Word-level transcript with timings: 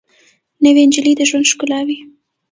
نوې 0.63 0.83
نجلۍ 0.87 1.13
د 1.17 1.21
ژوند 1.29 1.49
ښکلا 1.51 1.79
وي 1.87 1.97